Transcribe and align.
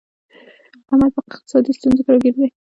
احمد 0.89 1.11
په 1.15 1.21
اقتصادي 1.29 1.71
ستونزو 1.77 2.01
کې 2.05 2.11
راگیر 2.13 2.33
دی 2.39 2.47